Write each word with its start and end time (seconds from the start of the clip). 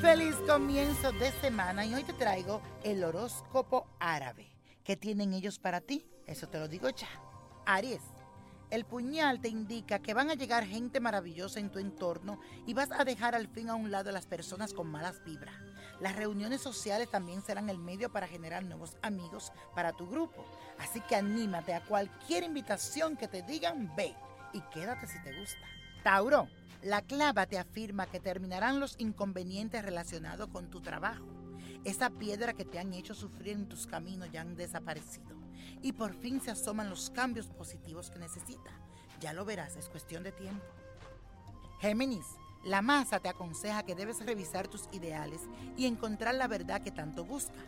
Feliz 0.00 0.36
comienzo 0.46 1.10
de 1.10 1.32
semana 1.40 1.84
y 1.84 1.92
hoy 1.92 2.04
te 2.04 2.12
traigo 2.12 2.62
el 2.84 3.02
horóscopo 3.02 3.88
árabe. 3.98 4.46
¿Qué 4.84 4.96
tienen 4.96 5.34
ellos 5.34 5.58
para 5.58 5.80
ti? 5.80 6.06
Eso 6.24 6.48
te 6.48 6.60
lo 6.60 6.68
digo 6.68 6.88
ya. 6.90 7.08
Aries. 7.66 8.02
El 8.70 8.84
puñal 8.84 9.40
te 9.40 9.48
indica 9.48 9.98
que 9.98 10.14
van 10.14 10.30
a 10.30 10.34
llegar 10.34 10.64
gente 10.64 11.00
maravillosa 11.00 11.58
en 11.58 11.72
tu 11.72 11.80
entorno 11.80 12.38
y 12.64 12.74
vas 12.74 12.92
a 12.92 13.02
dejar 13.02 13.34
al 13.34 13.48
fin 13.48 13.70
a 13.70 13.74
un 13.74 13.90
lado 13.90 14.10
a 14.10 14.12
las 14.12 14.26
personas 14.26 14.72
con 14.72 14.86
malas 14.86 15.24
vibras. 15.24 15.56
Las 15.98 16.14
reuniones 16.14 16.60
sociales 16.60 17.10
también 17.10 17.42
serán 17.42 17.68
el 17.68 17.78
medio 17.78 18.12
para 18.12 18.28
generar 18.28 18.62
nuevos 18.62 18.96
amigos 19.02 19.52
para 19.74 19.94
tu 19.94 20.08
grupo. 20.08 20.46
Así 20.78 21.00
que 21.00 21.16
anímate 21.16 21.74
a 21.74 21.84
cualquier 21.84 22.44
invitación 22.44 23.16
que 23.16 23.26
te 23.26 23.42
digan 23.42 23.92
ve 23.96 24.14
y 24.52 24.60
quédate 24.72 25.08
si 25.08 25.20
te 25.24 25.36
gusta. 25.36 25.66
Tauro, 26.04 26.48
la 26.82 27.02
clava 27.02 27.46
te 27.46 27.58
afirma 27.58 28.06
que 28.06 28.20
terminarán 28.20 28.78
los 28.78 28.94
inconvenientes 28.98 29.84
relacionados 29.84 30.48
con 30.48 30.70
tu 30.70 30.80
trabajo. 30.80 31.26
Esa 31.84 32.10
piedra 32.10 32.52
que 32.52 32.64
te 32.64 32.78
han 32.78 32.92
hecho 32.92 33.14
sufrir 33.14 33.54
en 33.54 33.68
tus 33.68 33.86
caminos 33.86 34.30
ya 34.30 34.42
han 34.42 34.56
desaparecido. 34.56 35.36
Y 35.82 35.92
por 35.92 36.14
fin 36.14 36.40
se 36.40 36.50
asoman 36.50 36.90
los 36.90 37.10
cambios 37.10 37.48
positivos 37.48 38.10
que 38.10 38.18
necesitas. 38.18 38.74
Ya 39.20 39.32
lo 39.32 39.44
verás, 39.44 39.76
es 39.76 39.88
cuestión 39.88 40.22
de 40.22 40.32
tiempo. 40.32 40.64
Géminis, 41.80 42.26
la 42.64 42.82
masa 42.82 43.20
te 43.20 43.28
aconseja 43.28 43.84
que 43.84 43.94
debes 43.94 44.24
revisar 44.24 44.68
tus 44.68 44.88
ideales 44.92 45.40
y 45.76 45.86
encontrar 45.86 46.34
la 46.34 46.48
verdad 46.48 46.82
que 46.82 46.90
tanto 46.90 47.24
busca. 47.24 47.58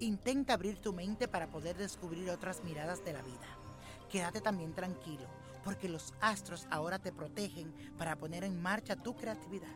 Intenta 0.00 0.54
abrir 0.54 0.78
tu 0.78 0.92
mente 0.92 1.28
para 1.28 1.48
poder 1.48 1.76
descubrir 1.76 2.30
otras 2.30 2.64
miradas 2.64 3.04
de 3.04 3.12
la 3.12 3.22
vida. 3.22 3.46
Quédate 4.10 4.40
también 4.40 4.74
tranquilo, 4.74 5.26
porque 5.64 5.88
los 5.88 6.12
astros 6.20 6.66
ahora 6.70 6.98
te 6.98 7.12
protegen 7.12 7.74
para 7.96 8.16
poner 8.16 8.44
en 8.44 8.60
marcha 8.60 8.96
tu 8.96 9.16
creatividad. 9.16 9.72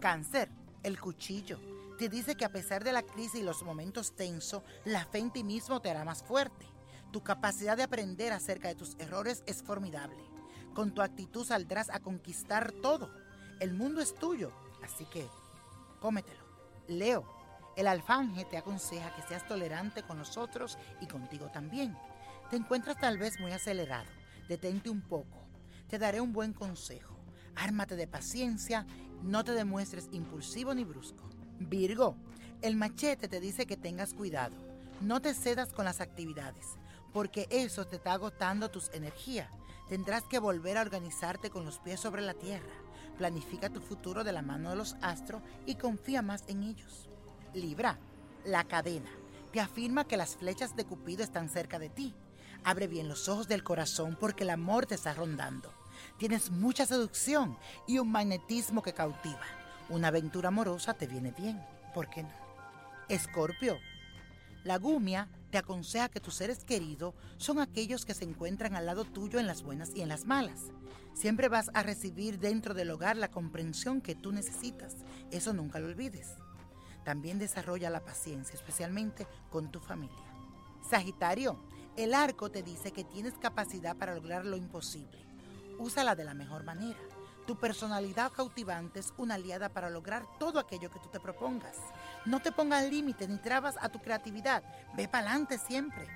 Cáncer, 0.00 0.50
el 0.82 1.00
cuchillo, 1.00 1.58
te 1.98 2.08
dice 2.08 2.34
que 2.34 2.44
a 2.44 2.52
pesar 2.52 2.84
de 2.84 2.92
la 2.92 3.02
crisis 3.02 3.40
y 3.40 3.42
los 3.42 3.62
momentos 3.62 4.14
tensos, 4.14 4.62
la 4.84 5.04
fe 5.06 5.18
en 5.18 5.30
ti 5.32 5.42
mismo 5.42 5.80
te 5.80 5.90
hará 5.90 6.04
más 6.04 6.22
fuerte. 6.22 6.66
Tu 7.12 7.22
capacidad 7.22 7.76
de 7.76 7.84
aprender 7.84 8.32
acerca 8.32 8.68
de 8.68 8.74
tus 8.74 8.96
errores 8.98 9.42
es 9.46 9.62
formidable. 9.62 10.22
Con 10.74 10.92
tu 10.92 11.02
actitud 11.02 11.46
saldrás 11.46 11.88
a 11.90 12.00
conquistar 12.00 12.72
todo. 12.72 13.10
El 13.60 13.72
mundo 13.72 14.00
es 14.00 14.14
tuyo, 14.14 14.52
así 14.82 15.04
que 15.06 15.28
cómetelo. 16.00 16.42
Leo, 16.88 17.24
el 17.76 17.86
alfanje 17.86 18.44
te 18.44 18.56
aconseja 18.56 19.14
que 19.14 19.22
seas 19.22 19.46
tolerante 19.46 20.02
con 20.02 20.18
nosotros 20.18 20.76
y 21.00 21.06
contigo 21.06 21.46
también. 21.52 21.96
Te 22.50 22.56
encuentras 22.56 22.98
tal 22.98 23.18
vez 23.18 23.38
muy 23.40 23.52
acelerado. 23.52 24.23
Detente 24.48 24.90
un 24.90 25.00
poco. 25.00 25.46
Te 25.88 25.98
daré 25.98 26.20
un 26.20 26.32
buen 26.32 26.52
consejo. 26.52 27.16
Ármate 27.54 27.96
de 27.96 28.06
paciencia, 28.06 28.86
no 29.22 29.44
te 29.44 29.52
demuestres 29.52 30.08
impulsivo 30.12 30.74
ni 30.74 30.84
brusco. 30.84 31.28
Virgo, 31.58 32.16
el 32.62 32.76
machete 32.76 33.28
te 33.28 33.40
dice 33.40 33.66
que 33.66 33.76
tengas 33.76 34.12
cuidado. 34.12 34.56
No 35.00 35.20
te 35.20 35.34
cedas 35.34 35.72
con 35.72 35.84
las 35.84 36.00
actividades, 36.00 36.76
porque 37.12 37.46
eso 37.50 37.86
te 37.86 37.96
está 37.96 38.12
agotando 38.12 38.70
tus 38.70 38.90
energías. 38.92 39.50
Tendrás 39.88 40.24
que 40.24 40.38
volver 40.38 40.78
a 40.78 40.82
organizarte 40.82 41.50
con 41.50 41.64
los 41.64 41.78
pies 41.78 42.00
sobre 42.00 42.22
la 42.22 42.34
tierra. 42.34 42.72
Planifica 43.18 43.70
tu 43.70 43.80
futuro 43.80 44.24
de 44.24 44.32
la 44.32 44.42
mano 44.42 44.70
de 44.70 44.76
los 44.76 44.96
astros 45.00 45.42
y 45.66 45.76
confía 45.76 46.22
más 46.22 46.44
en 46.48 46.64
ellos. 46.64 47.08
Libra, 47.54 47.98
la 48.44 48.64
cadena, 48.64 49.10
te 49.52 49.60
afirma 49.60 50.06
que 50.06 50.16
las 50.16 50.36
flechas 50.36 50.74
de 50.74 50.84
Cupido 50.84 51.22
están 51.22 51.48
cerca 51.48 51.78
de 51.78 51.90
ti. 51.90 52.14
Abre 52.64 52.86
bien 52.86 53.08
los 53.08 53.28
ojos 53.28 53.46
del 53.46 53.62
corazón 53.62 54.16
porque 54.18 54.44
el 54.44 54.50
amor 54.50 54.86
te 54.86 54.94
está 54.94 55.12
rondando. 55.12 55.70
Tienes 56.16 56.50
mucha 56.50 56.86
seducción 56.86 57.58
y 57.86 57.98
un 57.98 58.10
magnetismo 58.10 58.82
que 58.82 58.94
cautiva. 58.94 59.42
Una 59.90 60.08
aventura 60.08 60.48
amorosa 60.48 60.94
te 60.94 61.06
viene 61.06 61.32
bien. 61.32 61.62
¿Por 61.92 62.08
qué 62.08 62.22
no? 62.22 62.32
Escorpio. 63.08 63.76
La 64.64 64.78
gumia 64.78 65.28
te 65.50 65.58
aconseja 65.58 66.08
que 66.08 66.20
tus 66.20 66.36
seres 66.36 66.64
queridos 66.64 67.14
son 67.36 67.60
aquellos 67.60 68.06
que 68.06 68.14
se 68.14 68.24
encuentran 68.24 68.74
al 68.74 68.86
lado 68.86 69.04
tuyo 69.04 69.38
en 69.38 69.46
las 69.46 69.62
buenas 69.62 69.90
y 69.94 70.00
en 70.00 70.08
las 70.08 70.24
malas. 70.24 70.72
Siempre 71.12 71.50
vas 71.50 71.70
a 71.74 71.82
recibir 71.82 72.38
dentro 72.38 72.72
del 72.72 72.90
hogar 72.90 73.18
la 73.18 73.30
comprensión 73.30 74.00
que 74.00 74.14
tú 74.14 74.32
necesitas. 74.32 74.96
Eso 75.30 75.52
nunca 75.52 75.80
lo 75.80 75.88
olvides. 75.88 76.38
También 77.04 77.38
desarrolla 77.38 77.90
la 77.90 78.04
paciencia, 78.04 78.54
especialmente 78.54 79.26
con 79.50 79.70
tu 79.70 79.80
familia. 79.80 80.16
Sagitario, 80.88 81.58
el 81.96 82.12
arco 82.12 82.50
te 82.50 82.62
dice 82.62 82.90
que 82.92 83.04
tienes 83.04 83.34
capacidad 83.34 83.96
para 83.96 84.14
lograr 84.14 84.44
lo 84.44 84.56
imposible. 84.56 85.24
Úsala 85.78 86.14
de 86.16 86.24
la 86.24 86.34
mejor 86.34 86.64
manera. 86.64 86.98
Tu 87.46 87.56
personalidad 87.56 88.32
cautivante 88.32 89.00
es 89.00 89.12
una 89.16 89.34
aliada 89.34 89.68
para 89.68 89.90
lograr 89.90 90.24
todo 90.38 90.58
aquello 90.58 90.90
que 90.90 90.98
tú 90.98 91.08
te 91.08 91.20
propongas. 91.20 91.76
No 92.24 92.40
te 92.40 92.52
pongas 92.52 92.90
límites 92.90 93.28
ni 93.28 93.38
trabas 93.38 93.76
a 93.80 93.90
tu 93.90 94.00
creatividad. 94.00 94.64
Ve 94.96 95.08
para 95.08 95.30
adelante 95.30 95.58
siempre. 95.58 96.08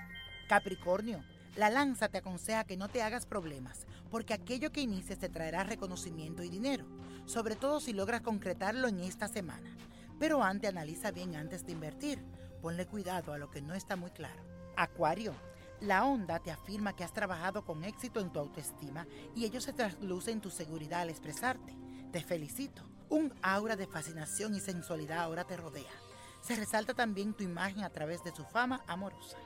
Capricornio, 0.49 1.23
la 1.55 1.71
lanza 1.71 2.09
te 2.09 2.19
aconseja 2.19 2.65
que 2.65 2.77
no 2.77 2.89
te 2.89 3.03
hagas 3.03 3.27
problemas, 3.27 3.87
porque 4.11 4.35
aquello 4.35 4.73
que 4.73 4.81
inicies 4.81 5.19
te 5.19 5.29
traerá 5.29 5.65
reconocimiento 5.65 6.43
y 6.43 6.49
dinero, 6.49 6.87
sobre 7.27 7.57
todo 7.57 7.79
si 7.81 7.93
logras 7.93 8.23
concretarlo 8.23 8.89
en 8.89 9.01
esta 9.01 9.29
semana. 9.29 9.77
Pero 10.19 10.43
antes 10.43 10.71
analiza 10.71 11.11
bien 11.11 11.37
antes 11.37 11.67
de 11.67 11.73
invertir. 11.73 12.25
Ponle 12.63 12.87
cuidado 12.87 13.33
a 13.33 13.39
lo 13.39 13.51
que 13.51 13.63
no 13.63 13.75
está 13.75 13.95
muy 13.95 14.11
claro. 14.11 14.43
Acuario, 14.77 15.35
la 15.81 16.05
onda 16.05 16.41
te 16.41 16.51
afirma 16.51 16.95
que 16.95 17.05
has 17.05 17.13
trabajado 17.13 17.65
con 17.65 17.85
éxito 17.85 18.21
en 18.21 18.31
tu 18.31 18.41
autoestima 18.41 19.07
y 19.35 19.45
ello 19.45 19.61
se 19.61 19.73
trasluce 19.73 20.31
en 20.31 20.41
tu 20.41 20.51
seguridad 20.51 21.03
al 21.03 21.11
expresarte. 21.11 21.77
Te 22.13 22.23
felicito. 22.23 22.83
Un 23.11 23.33
aura 23.43 23.77
de 23.77 23.87
fascinación 23.87 24.55
y 24.55 24.61
sensualidad 24.61 25.21
ahora 25.21 25.45
te 25.45 25.57
rodea. 25.57 25.93
Se 26.43 26.57
resalta 26.57 26.95
también 26.95 27.33
tu 27.33 27.43
imagen 27.43 27.85
a 27.85 27.91
través 27.91 28.23
de 28.23 28.35
su 28.35 28.45
fama 28.45 28.83
amorosa. 28.87 29.39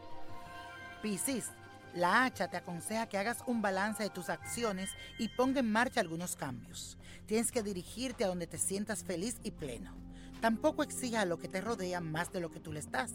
Piscis, 1.00 1.50
la 1.94 2.24
hacha 2.24 2.48
te 2.48 2.56
aconseja 2.56 3.08
que 3.08 3.18
hagas 3.18 3.38
un 3.46 3.62
balance 3.62 4.02
de 4.02 4.10
tus 4.10 4.30
acciones 4.30 4.90
y 5.18 5.28
ponga 5.28 5.60
en 5.60 5.70
marcha 5.70 6.00
algunos 6.00 6.36
cambios. 6.36 6.96
Tienes 7.26 7.52
que 7.52 7.62
dirigirte 7.62 8.24
a 8.24 8.28
donde 8.28 8.46
te 8.46 8.58
sientas 8.58 9.04
feliz 9.04 9.36
y 9.42 9.52
pleno. 9.52 9.94
Tampoco 10.40 10.82
exija 10.82 11.20
a 11.20 11.24
lo 11.24 11.38
que 11.38 11.48
te 11.48 11.60
rodea 11.60 12.00
más 12.00 12.32
de 12.32 12.40
lo 12.40 12.50
que 12.50 12.60
tú 12.60 12.72
le 12.72 12.80
estás. 12.80 13.12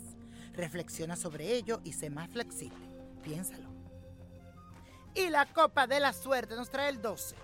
Reflexiona 0.54 1.16
sobre 1.16 1.56
ello 1.56 1.82
y 1.84 1.94
sé 1.94 2.10
más 2.10 2.30
flexible. 2.30 2.87
Piénsalo. 3.28 3.68
Y 5.14 5.30
la 5.30 5.52
copa 5.52 5.86
de 5.88 6.00
la 6.00 6.14
suerte 6.14 6.56
nos 6.56 6.70
trae 6.70 6.90
el 6.90 7.02
12. 7.02 7.36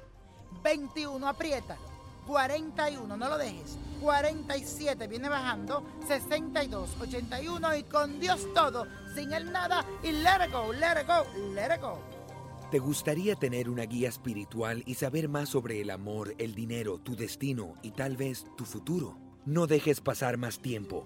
21, 0.63 1.27
apriétalo. 1.27 1.81
41, 2.27 3.17
no 3.17 3.29
lo 3.29 3.37
dejes. 3.37 3.77
47, 4.01 5.07
viene 5.07 5.27
bajando. 5.27 5.83
62, 6.07 6.89
81 7.01 7.75
y 7.75 7.83
con 7.83 8.19
Dios 8.19 8.47
todo, 8.53 8.87
sin 9.13 9.33
el 9.33 9.51
nada 9.51 9.85
y 10.03 10.11
let 10.11 10.45
it 10.45 10.53
go, 10.53 10.71
let 10.71 11.01
it 11.01 11.07
go, 11.07 11.25
let 11.53 11.75
it 11.75 11.81
go. 11.81 11.99
¿Te 12.71 12.79
gustaría 12.79 13.35
tener 13.35 13.69
una 13.69 13.83
guía 13.83 14.09
espiritual 14.09 14.83
y 14.85 14.95
saber 14.95 15.29
más 15.29 15.49
sobre 15.49 15.81
el 15.81 15.89
amor, 15.89 16.33
el 16.37 16.55
dinero, 16.55 16.97
tu 16.97 17.15
destino 17.15 17.75
y 17.83 17.91
tal 17.91 18.17
vez 18.17 18.45
tu 18.57 18.65
futuro? 18.65 19.17
No 19.45 19.67
dejes 19.67 19.99
pasar 19.99 20.37
más 20.37 20.59
tiempo. 20.59 21.05